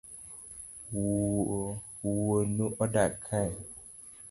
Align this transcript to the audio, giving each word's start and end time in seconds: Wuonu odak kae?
Wuonu 2.01 2.65
odak 2.83 3.13
kae? 3.25 3.51